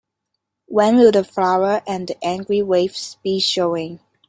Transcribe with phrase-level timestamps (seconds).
[0.65, 3.99] When will The Flower and the Angry Waves be showing?